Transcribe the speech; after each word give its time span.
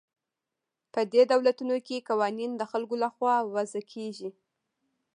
په 0.93 1.01
دې 1.13 1.21
دولتونو 1.31 1.75
کې 1.87 2.05
قوانین 2.09 2.51
د 2.57 2.61
خلکو 2.71 2.95
له 3.03 3.09
خوا 3.15 3.35
وضع 3.53 3.81
کیږي. 3.93 4.29